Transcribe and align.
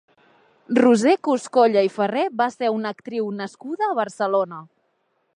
Roser 0.77 1.11
Coscolla 1.27 1.83
i 1.87 1.91
Ferrer 1.97 2.23
va 2.39 2.47
ser 2.53 2.71
una 2.77 2.93
actriu 2.97 3.27
nascuda 3.41 3.85
a 3.91 3.99
Barcelona. 4.03 4.63